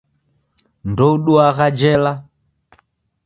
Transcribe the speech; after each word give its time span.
Ndouduagha 0.89 1.67
jela. 1.79 2.13